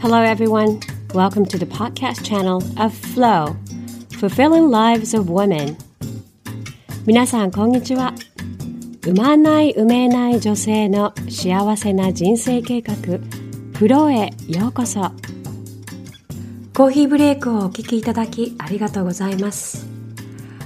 [0.00, 0.78] Hello, everyone.
[1.12, 3.56] Welcome to the podcast channel of Flow,
[4.20, 5.76] Fulfilling Lives of Women.
[7.04, 8.14] 皆さん、こんにちは。
[9.04, 12.94] 産まない産めない女性の幸せな人生計画、
[13.76, 15.10] フローへようこそ。
[16.76, 19.84] コーヒーブレイクをお聞きいただきありがとうございます。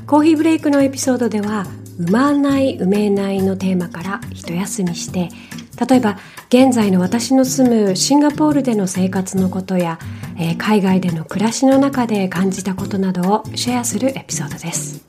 [0.07, 1.67] コーヒーブレイクのエピソードでは、
[1.99, 5.30] 産まない産めないのテーマから一休みして、
[5.79, 6.19] 例えば
[6.49, 9.98] 現在の私の住むシンガポールでの生活のことや、
[10.37, 15.05] えー、海外での暮らしの中で感じたことなどをシェアするエピソードです。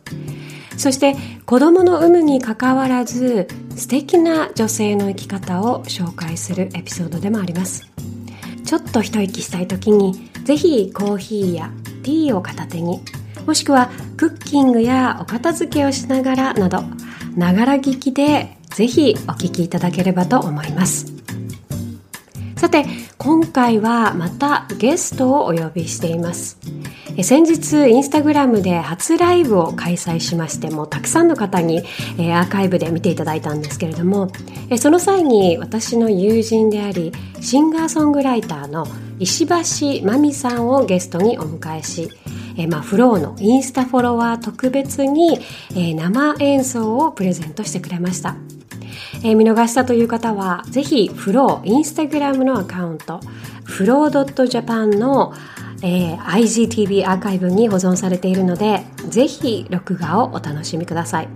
[0.77, 7.87] そして子供の有無にかかわらず素敵な女性の生き方を紹介するエピソードでもあります。
[8.65, 13.01] ちょっと一息したい時にぜひコーヒーやティーを片手に
[13.45, 16.83] もしくはクッキングやお片付けをしながらなど
[17.35, 21.13] ながら聞きでぜひお聞きいただければと思います
[22.57, 22.85] さて
[23.17, 26.57] 今回はまたゲストをお呼びしています
[27.21, 31.79] 先日インスタグラムで初ライブを開催しましてもたくさんの方に
[32.17, 34.31] アーカイブで見ていただいたんですけれども
[34.79, 38.87] その際に私の友人でありシンガーソングライターの
[39.19, 42.09] 石橋真美さんをゲストにお迎えし
[42.55, 45.39] えまあ、フローのインスタフォロワー特別に、
[45.75, 48.35] え生演奏をプレゼントしてくれました。
[49.19, 53.19] えー、見逃したという方は、ぜひ、フロー、インスタグラムのアカウント、
[53.63, 55.33] フロー .japan の、
[55.81, 61.27] えー、IGTV アーカイブに保存されているので、ぜひ、録画をお楽しみください。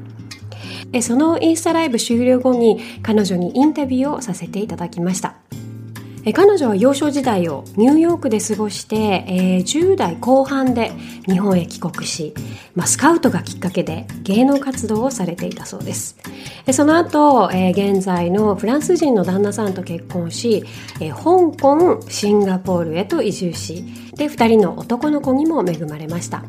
[0.93, 5.35] えそのインスタライブ終了後に彼女にインタビューをさせていただきました。
[6.27, 8.95] え彼女は幼少時代をニューヨークで過ごして、
[9.27, 10.91] えー、10代後半で
[11.25, 12.33] 日本へ帰国し、
[12.75, 16.17] まあ、スカウトがきっかけで芸能活動をされていたそうです。
[16.73, 20.65] その後、えー、現在のフランス人の旦那さんと結婚し、
[20.99, 23.85] えー、香港、シンガポールへと移住し、
[24.17, 26.43] で、2人の男の子にも恵まれました。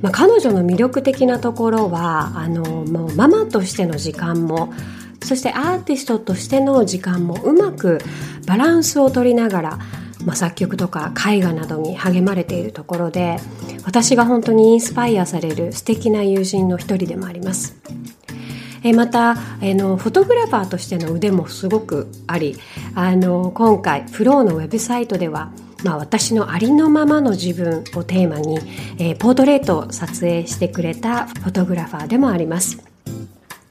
[0.00, 4.72] まあ、彼女の魅力的なところは、あの、もうママとしての時間も、
[5.22, 7.98] そしてアーティストとしての時間もうまく
[8.46, 9.78] バランスを取りながら、
[10.24, 13.38] まあ、作曲とか絵画などに励まれているところで
[13.84, 17.76] 私が本当にインスパイアされる素敵な友人の一人でもあります。
[18.84, 22.56] えまた、えのフォトグラファーとしての腕もすごくあり
[22.94, 25.50] あの今回フローのウェブサイトでは
[25.84, 28.58] まあ、私のありのままの自分をテーマに、
[28.98, 32.85] えー、ポートレートを撮影してくれたフォトグラファーでもあります。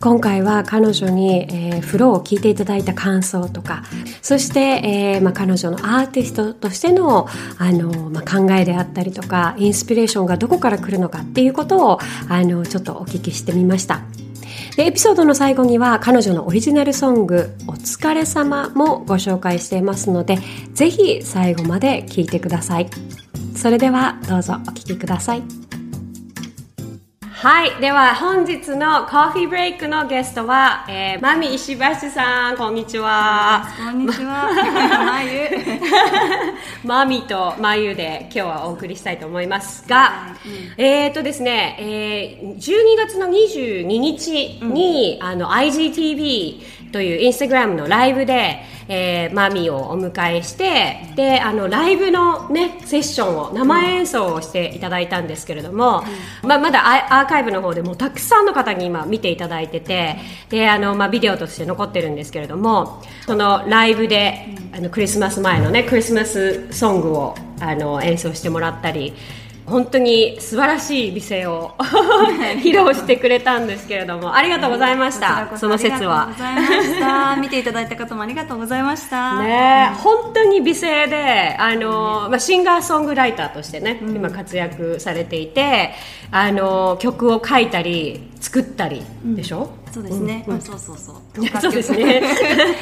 [0.06, 3.82] 今回は彼女に、えー、フローを聞いていただいた感想とか、
[4.22, 7.28] そして、えーま、彼女のアーティストとしての
[7.58, 12.00] あの、ま、考えであったりとか、インスピレーションがどこから来るのかっていうことを
[12.30, 14.02] あのちょっとお聞きしてみました。
[14.78, 20.38] でエピソードの最後には彼女のオリジナルソング「お疲れ様もご紹介していますので
[20.74, 22.90] ぜひ最後まで聴いてください
[23.56, 25.75] それではどうぞお聴きください
[27.38, 27.82] はい。
[27.82, 33.68] では、本日のコーヒーブレイクのゲストは、えー、マミ石橋さん、こんにちは。
[33.78, 34.50] こんにちは。
[35.06, 35.50] まゆ。
[36.86, 40.38] マミとまゆ で今日はお送りしたいと思いますが、
[40.78, 41.76] うん、えっ、とですね、
[42.42, 46.62] えー、12月の22日に、うん、あの、IGTV
[46.96, 56.06] というインスタグラムのライブで、えー、マミをお迎えしてであのライブの、ね、セッションを生演奏をしていただいたんですけれども、
[56.42, 60.16] うん、まあ、まだアーカイブの方でもたくさんの方に今見ていただいてて
[60.48, 69.14] であの、まあ、ビデオとして残ってるんですけれどもそのライブであのクリスマス前のねクリスマスソングをあの演奏してもらったり
[69.66, 71.74] 本当に素晴らしい美声を
[72.62, 76.30] 披露してくれたんですけれどもありがとうございました、その説は。
[77.42, 79.40] 見ていただいた方もありがとうございました。
[79.42, 85.94] ね、うん、本当に美声であの、まあ、シンガーソングライターとしてね、うん、今活躍されていて
[86.32, 91.16] あの曲を書いたり作ったりでしょ、そうですね、うんうん、そうそうそう。
[91.62, 92.22] そうですね。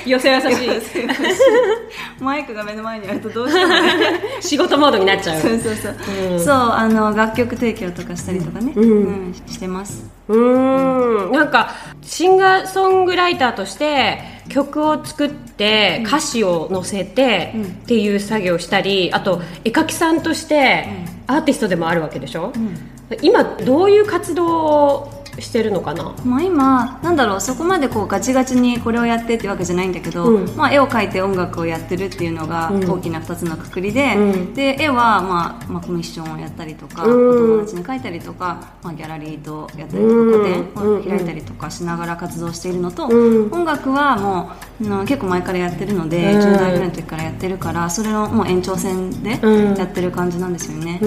[0.03, 0.49] 寄せ優しい。
[2.19, 3.71] マイクが目の前にあるとどうしても、
[4.41, 5.39] 仕事モードになっちゃう。
[5.39, 5.95] そうそうそう、
[6.31, 8.95] うん、そうあの楽曲提供とかしたりとかね、うん、う
[9.29, 10.09] ん、してます。
[10.27, 11.31] うん。
[11.31, 17.53] なんかシンガーソングライターとして曲を作って歌詞を載せて
[17.83, 20.87] っていう作業をしたりあと絵描きさんとして
[21.27, 22.75] アーティストでもあるわけでしょ、うん、
[23.21, 26.15] 今どういう活動をしてるのかな？
[26.25, 30.55] まあ、今なんだろうそこまでこうガチガチにこれをやってってわけじゃないんだけど、うん。
[30.55, 32.89] まあ、絵を描いて音楽をやってるっていうのがうん。
[32.89, 34.53] 大きな2つのくくりで,、うん。
[34.53, 37.29] で絵は、まあまあ、コミッションをやったりとか、うん。
[37.29, 40.65] お友達に描いたりとか、まあ、ギャラリーとやったりとか、うん。
[40.73, 43.51] 個展を開いたりとかしながら活動しているのと、うん。
[43.51, 44.51] 音楽はも
[44.81, 46.39] ううん結構前からやってるので、うん。
[46.39, 49.75] 10代ぐらいの時からやってるからそれのもう延長線でうん。
[49.75, 50.99] やってる感じなんですよね、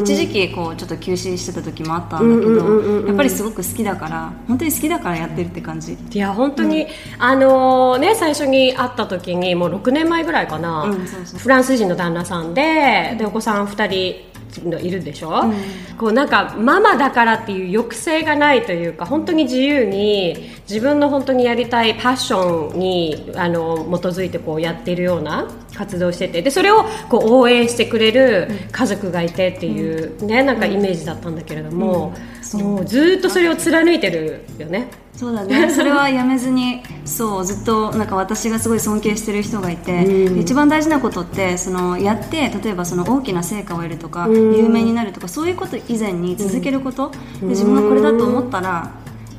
[0.00, 5.96] 一時期こうちょっと休止してた時もあったんだけど、やっぱりすごく好きだから本当に好きだからやってるって感じ。
[6.10, 6.86] いや本当に、
[7.18, 11.40] あのね最初に会った時にもう6年前ぐらいかな、うんそうそう。
[11.40, 15.44] フランス人の旦那さんででお子さん2人のいるでしょ、
[15.98, 32.14] こうなんかママだからっていう抑制がないというか本当に自由に自分の本当にやりたいパッションにあの基づいてこうやっているような活動をしててでそれをこう応援してくれる家族がいてっていうね、なんかイメージだったんだけれども、
[32.54, 34.88] もうずっとそれを貫いてるよね。
[35.16, 35.70] そうだね。
[35.74, 40.40] それはやめずにそうずっとなんか私がすごい尊敬してる人がいて、うん。
[40.40, 44.56] 一番大事なことってそのやって例えばその大きな成果を得るとか、うん。
[44.56, 48.90] 有名になるとかそういうこと以前に続けること、で自分がこれだと思ったら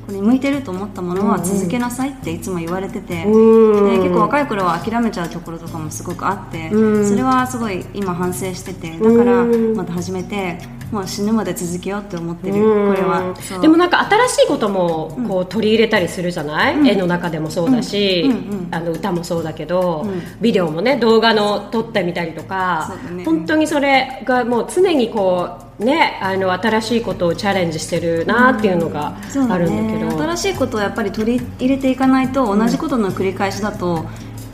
[0.06, 3.89] これに向いてると思ったものは続けなさいっていつも言われてて、うん。
[3.89, 7.09] で結構若い頃は諦めちゃうところとかもすごくあって、うん。
[7.09, 10.59] それはすごい今反省しててだからうんまた始めて
[10.92, 12.96] もう死ぬまで続けようって思ってる、うん。
[12.96, 13.34] これは。
[13.62, 18.32] でもなんか新しいこともこう取り入れたりするじゃない、絵の中でもそうだし、うん。
[18.32, 18.38] うん。
[18.38, 18.68] うん。
[18.72, 20.22] あの歌もそうだけど、うん。
[20.42, 23.24] ビデオもね動画の撮ってみたりとか、ね。
[23.26, 25.50] 本当にそれがもう常にこ
[25.80, 29.18] うねあの新しいことをチャレンジしてるなっていうのが
[29.50, 34.06] あるんだけど、ね、新しいことをやっぱり取り入れていかないと同じことの繰り返しだと、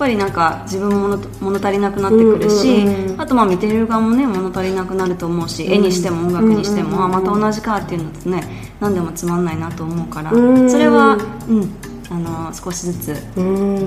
[0.01, 8.41] ぱりなんか自分も物物足りなくなってくるし、うんうんうんあとまあ見てる側もね物足りなくなると思うし、絵にしても音楽にしても、うんうんうんあまた同じかっていうのとね
[8.79, 10.69] 何でもつまんないなと思うから、うん。
[10.69, 11.17] それは、
[11.47, 11.80] うん、
[12.11, 13.41] あの少しずつう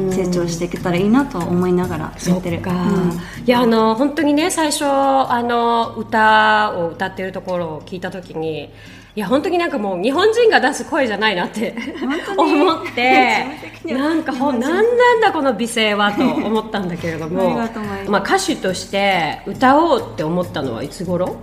[0.08, 0.10] ん。
[0.10, 2.60] 成長していけたらいいなと思いながらやってる。
[2.60, 3.12] か、うん。
[3.44, 8.72] いやあの本当にね最初あの歌を歌ってるところを聞いた時に
[9.16, 11.76] いや本当になんかもう日本人が出す声じゃないなって
[12.36, 13.46] 思って
[13.84, 17.60] なんかほんなんなんだこの美声はと思ったんだけれども
[18.08, 21.36] まあ、歌手として歌おうって思ったのはいつ頃？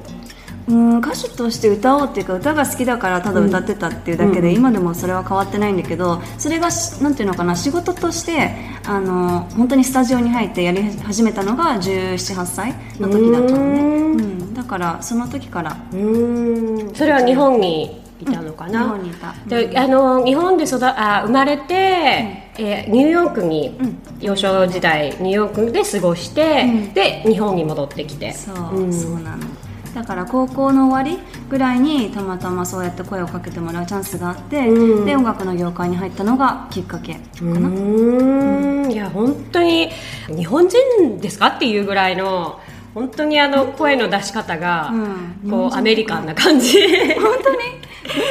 [0.67, 8.55] うん歌手として歌おうっていうか歌が好きだからただ歌ってたっていうだけで、今でもそれは変わってないんだけどそれがしなんていうのかな仕事として
[8.85, 14.19] あの本当にスタジオに入ってやり始めたのが1718歳の時だったのね、うん。
[14.19, 15.77] うん、だからその時から。
[15.93, 16.93] うん。
[16.93, 23.77] それは日本にいたのか日な、本にいた、であの日本で育あ生まれて、えーニューヨークに、
[24.19, 26.93] 幼少時代ニューヨークで過ごして、うん。
[26.93, 28.31] で日本に戻ってきて。
[28.33, 28.93] そう、ん。
[28.93, 29.43] そうなの
[29.93, 35.05] だから高校の終わりぐらいにたまたまそうやって声をかけてもらうチャンスがあって、うん。
[35.05, 38.91] で音楽の業界に入ったのがきっかけかな、うーん。
[38.91, 39.89] いや本当に
[40.27, 42.59] 日本人ですかっていうぐらいの
[42.93, 44.89] 本当にあの声の出し方が、
[45.43, 45.49] うん。
[45.49, 46.77] こうアメリカンな感じ。
[47.15, 47.57] 本当に？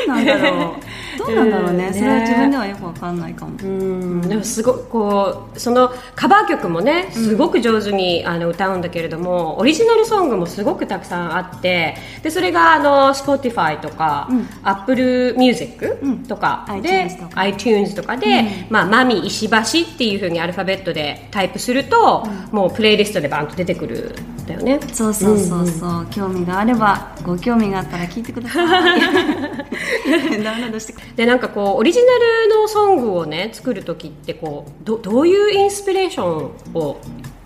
[0.07, 0.81] どうなんだろう
[1.27, 1.87] どうなんだろうね。
[1.87, 4.21] うんそれは自分ではよくわかんないかも、うん。
[4.23, 14.49] でもすごいこうそのカバー曲もねすごく上手にあの歌うんだけれども、オリジナルソングもすごくたくさんあってでそれがあの Spotify とか、うん。
[14.63, 16.23] Apple Music うん。
[16.25, 17.41] とかで、iTunes とか。
[17.41, 19.57] iTunes とかで、まあ、マミ石橋
[19.91, 24.81] っていうふうにアルファベットでタイプすると、もうプレイリストでバンと出てくるんだよね。
[24.93, 29.01] そうそうそうそう、興味があればご興味があったら聞いてください。
[30.43, 32.13] ダウンロードしてくでなんかこうオリジナ
[32.47, 37.01] ルのソングをね作る時ってこうどどういうインスピレーションを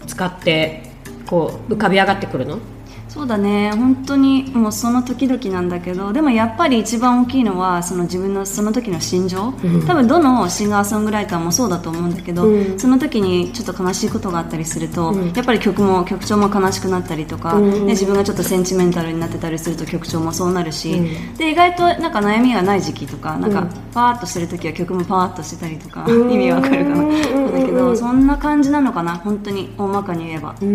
[0.07, 0.83] 使って
[1.27, 2.59] こう浮かび上がってくるの？
[3.15, 3.71] そうだね。
[3.71, 9.53] 本当にもうその時々なんだけどでもやっぱり一番大きいのはその自分のその時の心情、
[9.87, 12.79] 多分どのシンガーソングライターもそうだと思うんだけど、うん。
[12.79, 15.33] その時にちょっと悲しいことがあったりすると、うん。
[15.33, 17.87] やっぱり曲も曲調も悲しくなったりとか、うん。
[17.87, 21.37] で自分がちょっとセンチメンタルになってたりすると曲調もそうなるし、うん。
[21.37, 26.33] で意外となんか悩みがない時期とかなんかうんパーッとしてる時は曲もパーッとしてたりとか、うん。
[26.33, 27.53] 意味わかるかな、うん。
[27.53, 29.73] だけどそんな感じなのかな本当に。
[29.79, 30.57] 大まかに言えば。
[30.61, 30.67] で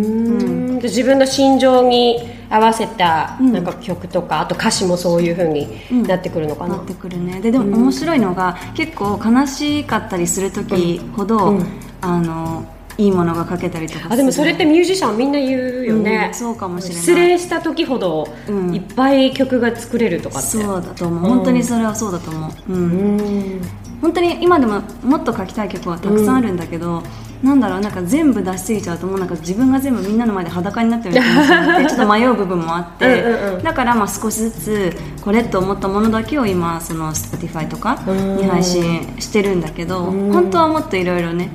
[0.83, 3.53] 自分の心情に合わせたうん。
[3.53, 5.67] なんか曲とか、あと歌詞もそういうふうに
[6.07, 7.39] なってくるのかな、なってくるね。
[7.39, 11.65] ででも面白いのが、結構悲しかったりする時ほど、うん。
[12.01, 12.65] あの
[12.97, 14.13] いいものが書けたりとかする。
[14.13, 17.03] あでもそれってミュージシャンみんな言うよね、うんそうかもしれない。
[17.03, 18.75] 失恋した時ほどうん。
[18.75, 21.29] いっぱい曲が作れるとかって、そうだと思う。
[21.29, 22.81] 本当にそれはそうだと思う、うん。
[22.81, 23.61] うん。
[24.01, 27.03] 本本当に今でももっと書きたい曲はたくさんあるんだけど、
[27.43, 33.23] なんだろうなんか全部出しすぎちゃうともうなんか自分が全部みんなの前で裸になってるみたいになって ちょっと迷う部分もあって。
[33.23, 41.51] うんだからまあ少しずつこれと思ったものだけを今その Spotify とかに配信してるんだけど本当はもっといろいろね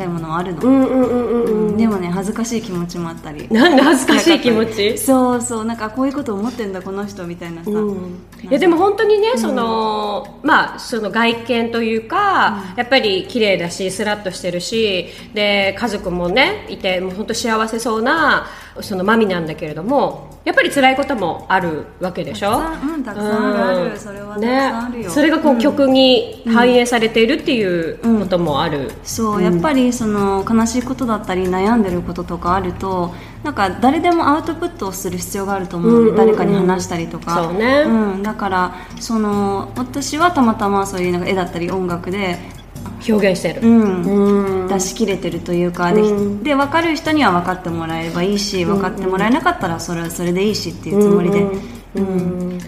[0.00, 1.76] たいものはあるの、うんうんうんうんうん。
[1.76, 3.46] でもね恥ずかしい気持ちもあったり。
[3.50, 4.98] なんで恥ずかしい気持ち？
[4.98, 5.64] そうそう。
[5.64, 18.46] なんかこういうこと思ってんだこの人みたいなさ、いやでも本当にね、そのまあその外見というか、やっぱり綺麗だしスラッとしてるしで家族もねいてもう本当幸せそうな
[18.80, 22.58] そのマミなんだけれどもやっぱり辛いこともあるわけでしょ？
[22.58, 23.98] うんたくさんある。
[23.98, 25.02] それはたくさんあるよ。
[25.02, 36.16] ね、それがこう、曲に反映されているっていうこともある、そう、やっぱりその悲しいことだったり悩んでることとかあるとなんか誰でもアウトプットをする必要があると思う,、うんうんうん。
[36.16, 37.44] 誰かに話したりとか。
[37.44, 37.84] そうね。
[37.84, 42.38] ん、だからその私はたまたまそういうなんか絵だったり音楽で、
[43.08, 44.62] 表現してる、うん。
[44.62, 44.68] うん。
[44.68, 46.02] 出し切れてるというかで,、
[46.42, 51.46] で分かる人には分かってもらえればいいし分かってもらえなかったらそれはそれでいいしっていうつもりで、
[51.94, 52.58] うん。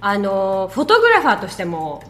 [0.00, 2.02] あのフォトグラファーとしても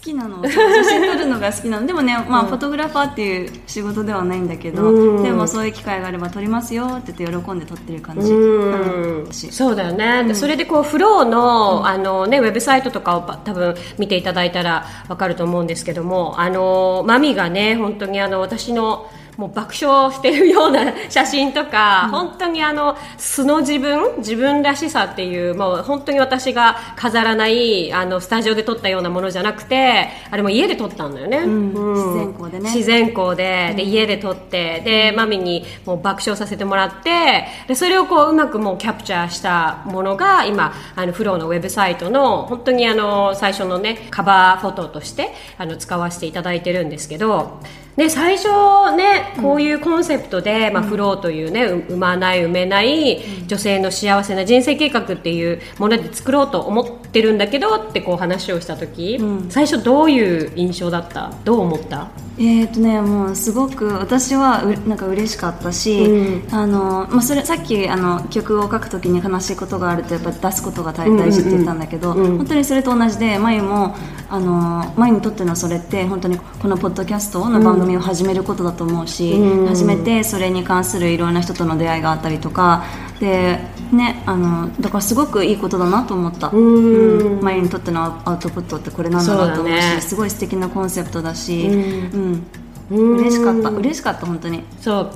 [0.00, 0.42] 好きなの。
[0.42, 0.50] 写
[0.84, 1.86] 真撮るのが好きなの。
[1.86, 5.22] でもね、まあフォトグラファーっていう仕事ではないんだけど、うん。
[5.22, 9.24] でもそういう機会があれば撮りますよって言って喜んで撮ってる感じ、うん。
[9.26, 9.52] 私。
[9.52, 31.94] そうだよね、でそれでこうフローの,、あのね、ウェブサイトとかを多分見ていただいたら分かると思うんですけどもあのマミがね本当にあの私のもう爆笑してるような写真とか、本当にあの素の自分自分らしさっていうもう本当に私が飾らないあのスタジオで撮ったようなものじゃなくてあれも家で撮ったんだよね、うん。
[31.94, 32.64] 自然光でね。
[32.64, 33.74] 自然光で。
[33.76, 47.60] で家で撮ってでマミにもう爆笑させてもらってでそれをこううまくもうキャプチャーしたものが今あのフローのウェブサイトの本当にあの最初のねカバーフォトとしてあの使わせていただいてるんですけど
[48.00, 48.48] で最初
[48.96, 59.18] ねこういうコンセプトで、まあ、フローというねう産まない産めない女性の幸せな人生計画っていうもので作ろうと思ってるんだけどってこう話をした時、
[59.50, 61.30] 最初どういう印象だった？
[61.44, 62.08] どう思った？
[62.38, 73.94] えーとね、もうすごく私はうなんか嬉しかったし、あのまあ、それさっきあの曲を書くときに悲しいことがあるとやっぱ出すことが大大事って言ったんだけど、本当にそれと同じでまゆも
[74.30, 79.34] あのまゆにとってのそれって本当にこのポッドキャストの番組を始めることだと思うし、
[79.66, 82.84] 始めてそれに関するいろんな人との出会いがあったりとか
[83.20, 83.58] で、
[83.92, 86.48] ね、あのだからすごくいいことだなと思った。
[86.48, 87.40] うん。
[87.40, 90.00] まゆにとってのアウトプットってこれなんだろうと思うしね。
[90.00, 92.46] すごい素敵なコンセプトだし、うん。
[92.90, 93.70] 嬉しかった。
[93.70, 94.64] 嬉しかった本当に。
[94.80, 95.10] そう。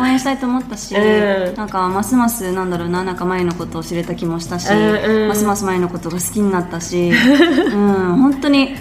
[0.00, 1.54] 応援したいと思ったし、 うん。
[1.54, 5.28] なんかますますなんだろうななんか前のことを知れた気もしたし、うんうん。
[5.28, 7.10] ますます前のことが好きになったし、
[7.72, 8.74] うん、本当に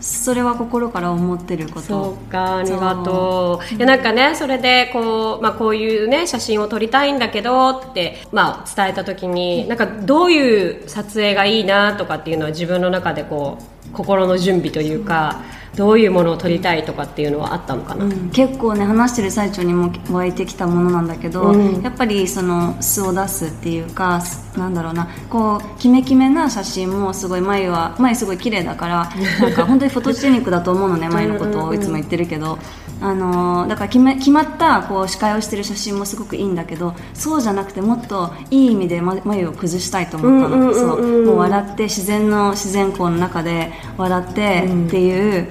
[0.00, 1.80] それは心から思ってること。
[1.80, 3.74] そうかありがとう。
[3.74, 15.42] いやなんかねそれでこう,、まあ、こういうね写真を撮りたいんだけどって、まあ、伝えた時になんかどういう撮影がいいなとかっていうのは自分の中でこう心の準備というか
[15.76, 18.30] どういうものを撮りたいとかっていうのはあったのかな、うん。
[18.30, 21.82] 結構ね話してる最中にも湧いてきたものなんだけど、うん。
[21.82, 32.58] やっぱりその素を出すっていうかすなんだろうなこうキメキメな写真もすごい眉は眉すごい綺麗だからなんか本当にフォトジェニックだと思うのね 眉のことをいつも言ってるけど。
[33.02, 41.26] あのーだから決め決まったこう司会をしてる写真もすごくいいんだけどそうじゃなくてもっといい意味でま眉を崩したいと思ったの、そう。
[41.26, 45.48] もう笑って自然の自然光の中で笑ってっていう、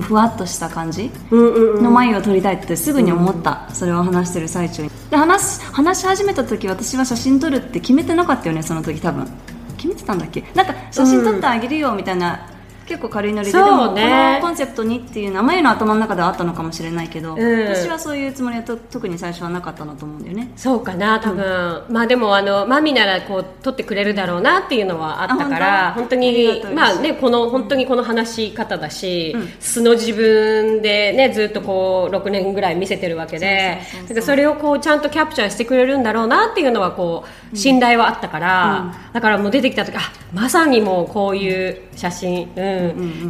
[0.00, 4.90] ふわっとした感じの眉を撮りたいってすぐに思った、それを話してる最中に。
[5.10, 9.28] で話す話し始めた時私は写真撮るって決めてなかったよねその時多分。
[9.76, 10.42] 決めてたんだっけ？
[10.54, 12.48] なんか写真撮ってあげるよみたいな、
[12.86, 14.02] 結構軽いノリで、そうね。
[14.02, 17.68] でもこのコンセプトにっていうのは眉の頭の中ではあったのかもしれないけど、ん。
[17.68, 20.50] 私はそういうつもりはと特に最初はなかったなと思うんだよね。
[20.56, 26.16] そうかな多分、まあでもあのマミならこう撮ってくれるだろうなっていうのはあったからあ本当？
[26.16, 33.80] にまあねこの本当にこの話し方だし、素の自分でねずっとこう6年ぐらい見せてるわけで
[34.22, 40.00] それをこうちゃんとキャプチャーしてくれるんだろうなっていうのはこう信頼はあったから、だからもう出てきた時あ
[40.32, 42.75] まさにもうこういう写真、うん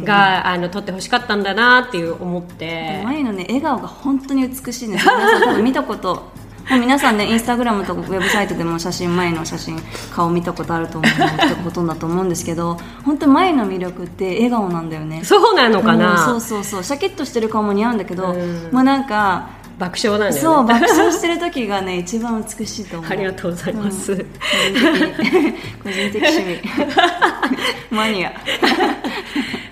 [0.03, 3.01] があの撮ってほしかったんだなっていう思って。
[3.03, 5.13] 眉のね笑顔が本当に美しいんですよ。
[5.17, 6.37] 皆さん見たこと。
[6.69, 9.79] もう皆さんねインスタグラムとかウェブサイトでも写真前の写真
[10.13, 15.23] 顔見たことあると思うほとんどだと思うんですけど本当に前の魅力って笑顔なんだよね。
[15.23, 16.83] そうなのかな、うんそうそうそう。
[16.83, 18.69] シャキッとしてる顔も似合うんだけど、うん。
[18.73, 20.39] もうなんか爆笑なんだよね。
[20.41, 23.11] そう爆笑してる時がね一番美しいと思う。
[23.11, 24.25] ありがとうございます、個人
[25.13, 25.31] 的
[25.83, 26.61] 個人的趣味。
[27.95, 28.31] マニア。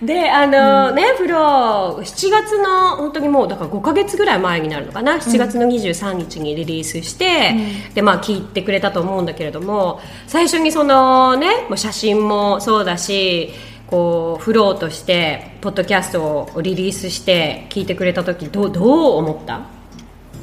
[0.02, 7.54] であの、ねフロー7月の本当にもうだから5か月ぐらい前になるのかな？7月の23日にリリースして、
[7.88, 13.52] うん、でまあ聞いてくれたと思うんだけれども最初にそのねもう写真もそうだし
[13.88, 16.22] こうフローとしてポッドキャスト
[16.56, 19.75] をリリースして聞いてくれた時どうどう思った？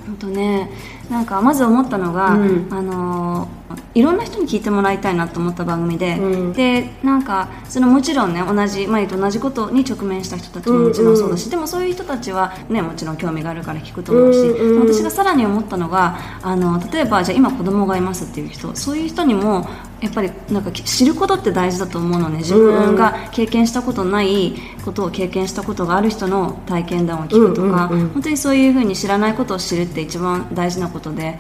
[0.07, 0.71] 本当ね
[1.11, 3.49] なんかまず思ったのが、うん、あの
[3.95, 19.69] いろんな人に聞いてもらいたいなと思った番組で、うん、でなんかそのもちろんね同じ前と同じことに直面した人たちももちろんそうだし、うんうん、でもそういう人たちはねもちろん興味があるから聞くと思うし、うんうん、私がさらに思ったのがあの例えばじゃあ今子供がいますっていう人そういう人にも
[20.01, 22.39] やっぱりなんか知ることって大事だと思うのね。
[22.39, 31.39] 自分が経験したことないことを経験したことがある人の体験談を聞くとか、うんうんうん、本当にそういうふうに知らないことを知るって一番大事なことで。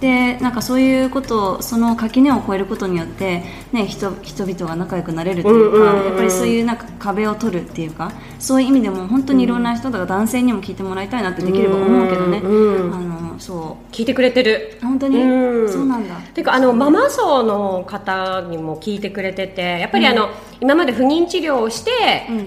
[0.00, 8.12] でなんかそういうことをその垣根を越えることによって、ね、人人々が仲良くなれるというか、やっぱりそういうなんか壁を取るっていうか
[8.44, 13.92] そういう意味でも本当にいろんな人とか男性にも聞いてもらいたいなってできれば思うけどね、うんうん、あのそう。
[13.94, 14.78] 聞いてくれてる。
[14.82, 16.14] 本当に、うん、そうなんだ。
[16.34, 21.90] ていうかあのママ層の方にも聞いてくれててやっぱりあの、うん、今まで不妊治療をして、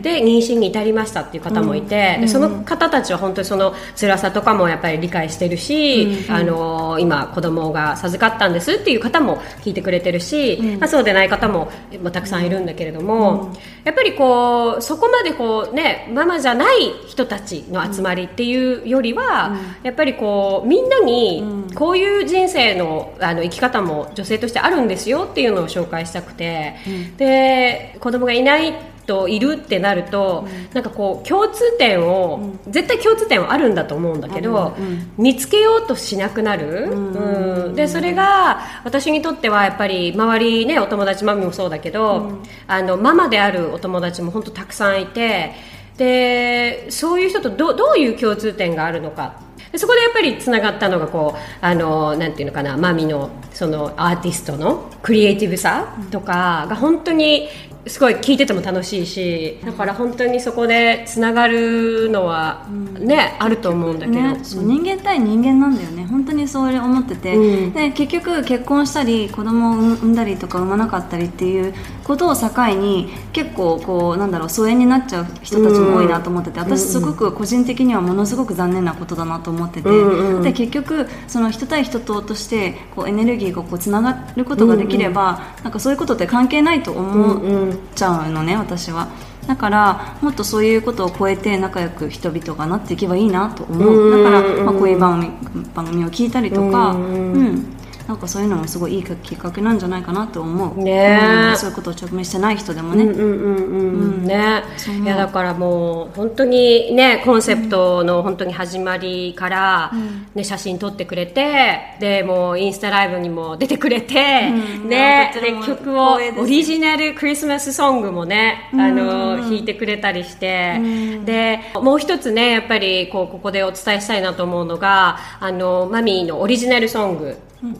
[0.01, 21.43] で妊娠に至りましたっていう方もいて、でその方たちは本当にその辛さとかもやっぱり理解してるし、あの今子供が授かったんですっていう方も聞いてくれてるし、うん、まあ、そうでない方も、まあ、たくさんいるんだけれども、うん、やっぱりこうそこまでこう、ね、ママじゃない人たちの集まりっていうよりは、やっぱりこうみんなに
[21.75, 26.75] こういう人生のあの生き方も女性としてあるんですよっていうのを紹介したくて、
[27.17, 28.73] で子供がいない
[29.07, 37.75] といるってなると、うん、なんかこう共通点を、うん、絶対共通点はあるんだと思うんだけど、うん、見つけようとしなくなる、うん。
[37.75, 45.53] でそれが私にとってはやっぱり周りねお友達マミもそうだけど、あのママであるお友達も本当たくさんいて
[45.97, 49.47] でそういう人とどどういう共通点があるのか。
[49.75, 57.49] そこでやっぱりつながったのがこうあのなんていうのかなマミのそのアーティストのクリエイティブさとかが本当に
[57.87, 62.65] すごい聞いてても楽しいしだから本当にそこでつながるのは
[62.99, 66.05] ね、うん、あると思うんだけど、ね、そう人間対人間なんだよね。
[66.05, 89.07] 本当にそれ思ってて、うん、で結局結婚したり子供を産んだりとか産まなかったりっていうことを境に結構こうなんだろう疎遠になっちゃう人たちも多いなと思ってて、私すごく個人的にはものすごく残念なことだなと思ってて、うんうん、で結局その人対人ととしてこうエネルギーがこうつながることができれば、うんうん、なんかそういうことって関係ないと思うちゃうのね私は。
[89.47, 94.23] だからもっとそういうことを超えて仲良く人々がなっていけばいいなと思う。
[94.23, 97.76] だから、まあ、こういう番組番組を聞いたりとか、うん、
[98.07, 103.05] なんかそういうのもすごいいいきっかけなんじゃないかなと思う、ね、うん、そういうことを直面してない人でもね。
[103.05, 104.63] ね
[105.03, 109.91] いやだからもう本当にねコンセプトの本当に始まりから、
[110.33, 120.79] ね、写真撮ってくれてでもうインスタライブにも出てくれて、ねで曲をオリジナルクリスマスソングもね、あの弾いてくれたりして、
[121.25, 127.37] でもう一つねやっぱりこうここでお伝えしたいなと思うのがあのマミーのオリジナルソング。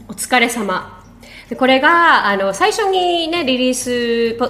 [0.07, 0.97] お疲れ様。
[1.49, 3.89] でこれがあの最初に、ね、リリース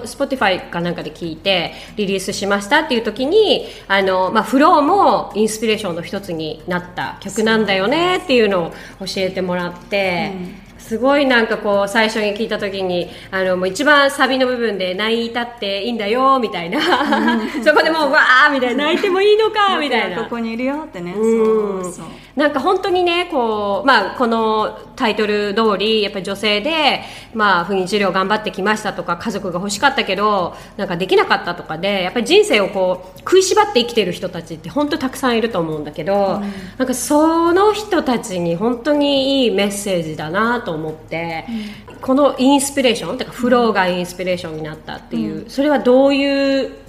[0.06, 10.32] Spotify かなんかで聞いてリリースしましたっていう時にあの、まあ、フローもインスピレーションの一つになった曲なんだよねっていうのを教えてもらって。
[10.34, 10.68] うん。
[10.88, 16.80] すごいなんかこう最初に聞いた時にあのもう一番サビの部分で泣いたっていいんだよみたいな。
[17.62, 18.86] そこでもうわーみたいな。
[18.86, 20.24] 泣いてもいいのかみたいな。
[20.24, 21.14] ここにいるよってね。
[21.14, 22.06] そうそう
[22.38, 27.02] なんか本当にねこう、まあ、このタイトル通りやっぱり女性で、
[27.34, 41.48] まあ、不妊治療頑張ってきましたとか家族が欲しかったけどなんかできなかったとかでやっぱり人生をこう食いしばって生きてる人たちって本当たくさんいると思うんだけど、うん、なんかその人たちに本当にいいメッセージだなと思って、
[41.90, 46.87] うん、このインスピレーションとかフローがインスピレーションになったっていう、うん、それはどういう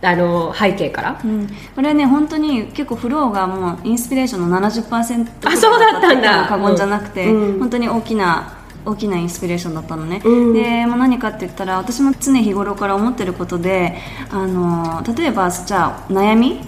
[0.00, 6.46] あの背景から、うん、これはね本当に結構フローがもうインスピレーションの70%あそうだったんだ。
[6.46, 13.98] 過言じゃなくて、うん、本当に大きな大きなインスピレーションだったのね、うん、で、まあ、何かって言ったら私も常日頃から思ってることで
[14.30, 16.60] あの例えばじゃあ悩み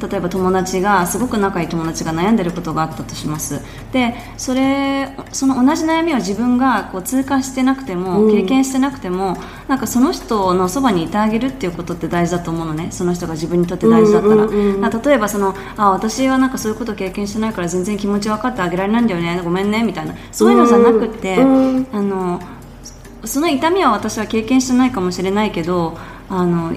[0.00, 3.60] 例えば友達がすごく仲いい友達が悩んでることがあったとします。
[3.92, 9.36] でそれその同じ悩みを自分がこう通過してなくても、経験してなくても
[9.68, 12.88] なんかその人のそばにいてあげるっていうことって大事だと思うのね。
[12.90, 19.40] その人が自分にとって大事だったら,、例えばそのあ私はなんかそういうこと経験してないから全然気持ち分かってあげられないんだよね。
[19.42, 20.14] ごめんねみたいな。
[20.32, 22.40] そういうのじゃなくて、あの
[23.24, 25.96] その痛みは私は経験してないかもしれないけど
[26.28, 26.74] あの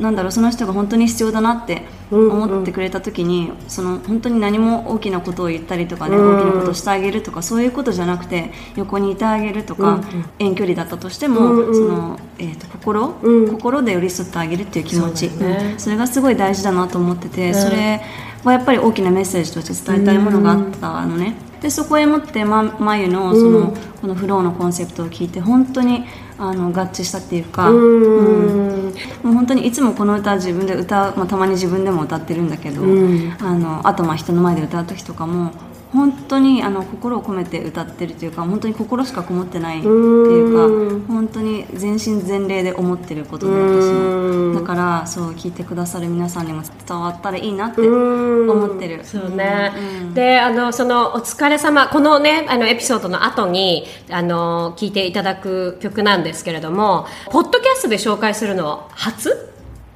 [0.00, 10.00] なんだろうその人が本当に必要だなって思ってくれた時に、その本当に何も大きなことを言ったりとかね、大きなことをしてあげるとかそういうことじゃなくて横にいてあげるとか、
[10.38, 11.38] 遠距離だったとしても、
[11.74, 13.08] そのえー、と心、
[13.50, 15.28] 心で寄り添ってあげるっていう気持ち。
[15.28, 15.74] そ,、ね。
[15.76, 18.00] それがすごい大事だなと思ってて、それ
[18.44, 21.36] はやっぱり大きなメッセージとして伝えたいものがあったのね。
[21.60, 26.06] でそこへもってま眉のその、このフローのコンセプトを聞いて本当に
[26.40, 28.90] あの合致したっていうか、うん、も
[29.24, 35.52] う本当にいつもこの歌自分で歌う、まあ、たまに自分でも歌ってるんだけど、あのあとまあ人の前で歌う時とかも
[35.92, 44.54] 本当にあの心を込めて歌ってるというか本当に心しかこもってないっていうか本当に全身全霊で思ってることで私も。
[44.54, 49.04] だからそう聞いてくださる皆さんにも伝わったらいいなって思ってる。
[49.04, 49.72] そうね、
[50.14, 59.50] であのその「お疲れ様このねあのエピソードの後にあの聞いていただく曲なんですけれどもポッドキャストで紹介するの初？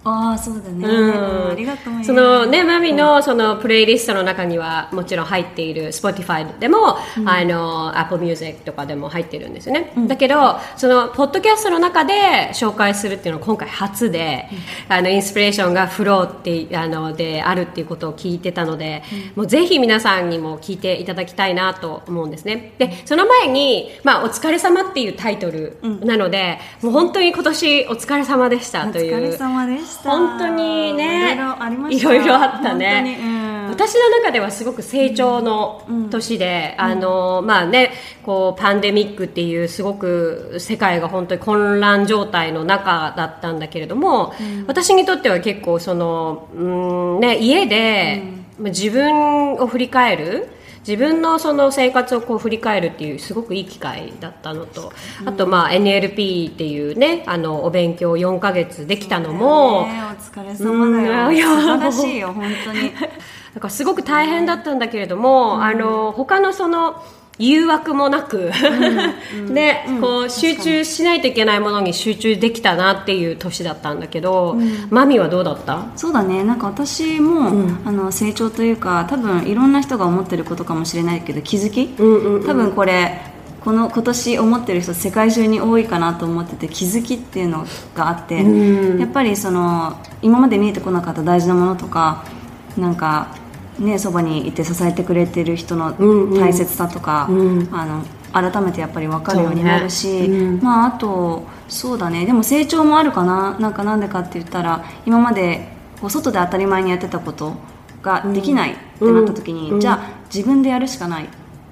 [0.04, 14.48] ああそうだね、うん、ありがとうそのねマミのそのプレイリストの中にはもちろん入っている Spotify でも、うん、あの Apple Music とかでも入ってるんですよね、うん、だけどそのポッドキャストの中で紹介するっていうのは今回初で、
[14.88, 19.02] あのインスピレーションがフローってあのであるっていうことを聞いてたので、
[19.34, 22.74] もうぜひ皆さんにも聞いていただきたいなと思うんですね。
[22.78, 29.14] でその前に、まあ、お疲れ様っていうタイトルなので、もう本当に今年お疲れ様でしたという。
[29.14, 31.38] お疲れ様でした本当にね
[31.90, 48.22] いろいろあったね、うん、私の中ではすごく成長の年で、うん、あのまあねこうパンデミックっていうすごく世界が本当に混乱状態の中だったんだけれども、うん、私にとっては結構その、うんね、家で、
[48.58, 50.48] 自分を振り返る
[50.86, 54.92] 自分のその生活をこう振り返るっていうすごくいい機会だったのと、
[55.24, 62.92] あとまあ NLP っていうねあのお勉強4か月できたのも、ね、お疲れ様だよ、うん、素晴らしいよ本当に。
[63.54, 67.02] だからすごく大変だったんだけれども、うん、あの他のその
[67.38, 68.52] 誘惑もなく
[69.52, 75.88] で、こう集中しないといけないものに集中できたなっていう年だったんだけど、うん、マミはどうだった？
[75.96, 76.44] そうだね。
[76.44, 83.20] なんか私も、うん、あの成長というか多分いろんな人が思ってることかもしれないけど気づき、うんうんうん、多分これ
[83.64, 92.24] この今年思ってる人世界中に多いかなと思ってて気づきっていうのがあって、うん、やっぱりその今まで見えてこなかった大事なものとか
[92.76, 93.34] なんか
[93.78, 95.94] ね、そばにいて支えてくれてる人の
[96.38, 97.58] 大切さとか、うん。
[97.58, 102.26] うん、あの改めてやっぱり分かるようになるし、ねうん、まあ、あとそうだね。
[102.26, 103.56] でも成長もあるかな。
[103.60, 105.68] なんかなんでかって言ったら今まで
[106.00, 107.54] こう外で当たり前にやってたこと
[108.02, 110.00] ができないってなった時に、うん、じゃあ
[110.34, 111.28] 自分でやるしかないっ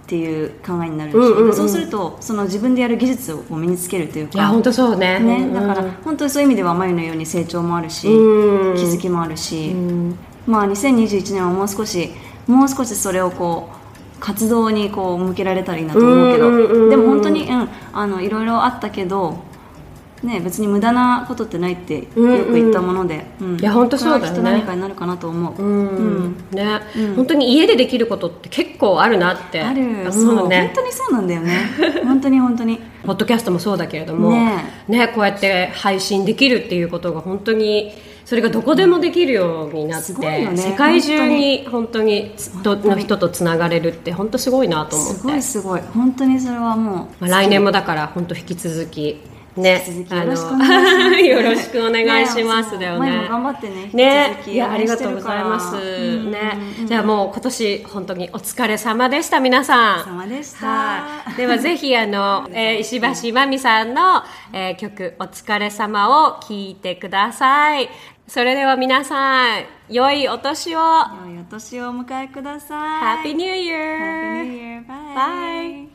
[0.07, 5.19] ていう考えになるし、うんうん、そうするとその自分でやる技術を身につけるというかいや本当そうね。
[5.19, 5.53] ね。
[5.53, 9.75] だから本当にそういう意味では眉のように成長もあるし、気づきもあるし。
[10.47, 12.11] まあ、2021年はもう少し
[12.47, 13.71] もう少しそれをこ
[14.17, 16.89] う活動にこう向けられたらいいなと思うけど。
[16.91, 19.45] でも本当に、うん、あのいろいろあったけど
[20.23, 24.43] ね、別に無駄なことってないってよく言ったもので、うんうん、いや本当そうだよね。
[24.43, 25.89] 何かになるかなと思う、うん。
[25.89, 29.61] うん、ね、うん、本当に家でできることって結構あるなって。
[29.61, 30.13] ある。
[30.13, 31.71] そう、ね、本当にそうなんだよね。
[32.07, 32.81] 本当に本当に。
[33.05, 34.31] ポッドキャストもそうだけれども。
[34.31, 34.65] ね。
[34.89, 37.93] ねこうやって配信できるっていうことが本当に
[38.25, 49.21] それがどこでもできるようになって、ね、世界中に本当に人の人とつながれるって本当すごいなと思ってすごいすごい本当にそれはもう、まあ、来年もだから本当引き続き
[49.57, 51.21] ね、よろしくお願いします。
[51.21, 53.27] よろしくお願いしますだよね。
[53.29, 53.91] 頑張ってね。
[53.93, 55.75] ね、いやありがとうございます。
[56.25, 60.05] ね、じゃあもう今年本当にお疲れ様でした皆さん。
[60.05, 61.05] 様でした。
[61.37, 64.23] ではぜひあの、 えー、石橋真美さんの、
[64.55, 67.91] えー、曲お疲れ様を聞いてください。
[68.27, 70.79] それでは皆さん、良いお年を。
[70.79, 73.33] 良いお年をお迎えください。
[73.33, 73.99] Happy New Year!
[73.99, 74.87] Happy New Year!
[75.15, 75.93] Bye!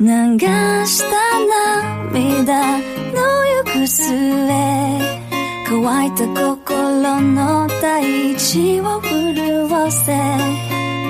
[0.00, 0.06] 流
[0.86, 1.38] した
[2.10, 2.78] 涙
[3.12, 4.16] の行く末
[5.68, 10.16] 乾いた心の大地を潤せ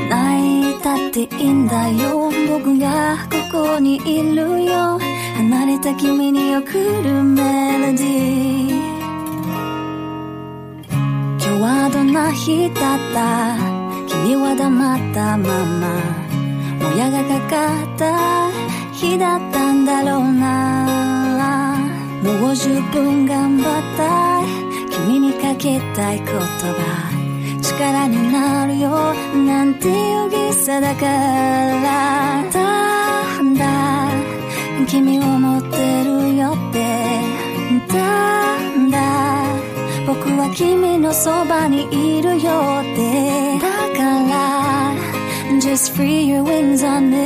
[0.09, 3.16] 泣いたっていいんだよ僕が
[3.52, 4.98] ここにいるよ
[5.40, 8.74] 離れた君に送るメロディー。
[10.90, 13.57] 今日はどんな日だった？
[14.07, 15.88] 君は黙ったまま。
[16.79, 18.50] もやがかかった。
[18.92, 21.79] 日だったんだろうな。
[22.22, 23.64] もう十分頑張っ
[23.96, 24.42] た。
[24.90, 27.09] 君にかけたい言葉。
[27.62, 29.14] 力になるよ。
[29.46, 32.89] なんて容疑さだから。
[34.87, 36.81] 君を持ってるよって。
[40.40, 41.83] は君のそばに
[42.19, 43.59] いるよって。
[43.61, 44.95] だから
[45.61, 47.21] Just free your wings on me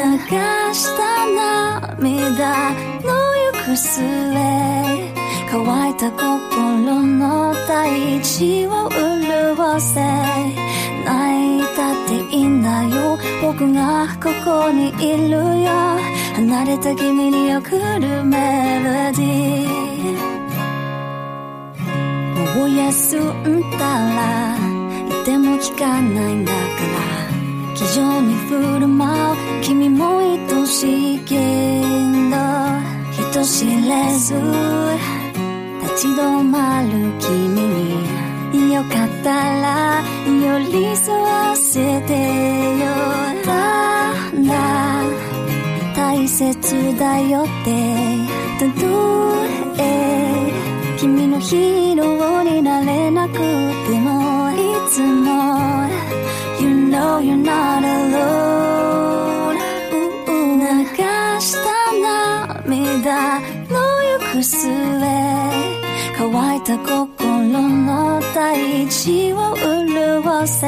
[0.00, 0.34] 流
[0.74, 1.26] した
[1.98, 4.04] 涙の行く末。
[5.50, 10.00] 乾いた心の大地を潤せ。
[11.04, 11.67] 泣い
[12.40, 13.18] いんだよ。
[13.42, 15.98] 僕がここにいるよ。
[16.36, 20.18] 離れた君に送るメロディー。
[22.56, 24.56] もう休んだら
[25.08, 27.28] いても聞かないんだから。
[27.74, 31.36] 気丈に振る舞う君も愛しいけ
[32.30, 32.36] ど
[33.12, 34.34] 人知れず。
[35.80, 37.28] 立ち止まる君
[38.52, 39.87] によかったら
[40.60, 42.14] 寄り添わせて
[42.78, 42.86] よ。
[43.44, 43.48] た
[44.42, 45.04] だ
[45.94, 47.70] 大切だよって。
[48.58, 48.86] たと
[49.78, 49.82] え
[50.98, 53.40] 君のヒーローになれなくて
[54.00, 54.56] もい
[54.90, 55.86] つも。
[56.60, 59.58] You know you're not alone
[60.26, 60.84] 流
[61.40, 61.68] した
[62.72, 63.38] 涙。
[63.70, 64.58] の行く末
[66.16, 67.17] 乾いた心。
[68.38, 68.54] 大
[68.86, 70.64] 地を潤せ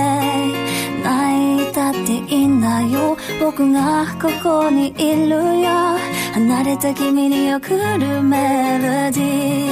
[1.04, 3.16] 泣いたっていいんだよ。
[3.40, 5.70] 僕がここにいるよ。
[6.35, 9.68] 離れた君に送るメロディ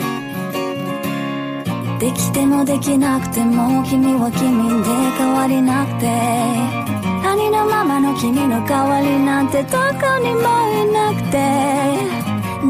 [0.00, 1.98] ー。
[1.98, 4.88] できてもできなくても君は君で
[5.18, 6.06] 変わりなくて。
[6.08, 10.40] ありのままの君の代わりなんてどこにも
[10.72, 11.36] いなくて。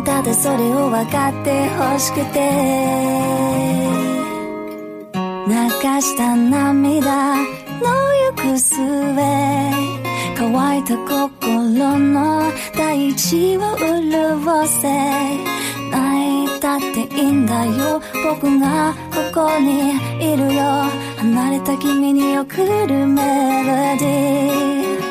[0.04, 4.11] ただそれを分かってほしくて。
[6.02, 7.44] した涙の
[8.36, 8.78] 行く末
[10.36, 14.88] 乾いた心の大地を潤せ
[15.90, 18.00] 泣いたっていいんだよ。
[18.24, 20.62] 僕がここにいるよ。
[21.18, 23.22] 離れた君に送るメ
[23.62, 25.02] ロディー。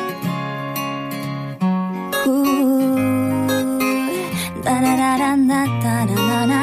[4.62, 6.61] ダラララなったらなら